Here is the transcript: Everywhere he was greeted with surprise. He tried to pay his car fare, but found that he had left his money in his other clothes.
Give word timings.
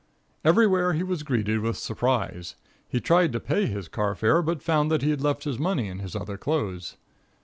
Everywhere 0.43 0.93
he 0.93 1.03
was 1.03 1.21
greeted 1.21 1.59
with 1.59 1.77
surprise. 1.77 2.55
He 2.89 2.99
tried 2.99 3.31
to 3.33 3.39
pay 3.39 3.67
his 3.67 3.87
car 3.87 4.15
fare, 4.15 4.41
but 4.41 4.63
found 4.63 4.89
that 4.89 5.03
he 5.03 5.11
had 5.11 5.21
left 5.21 5.43
his 5.43 5.59
money 5.59 5.87
in 5.89 5.99
his 5.99 6.15
other 6.15 6.39
clothes. 6.39 6.97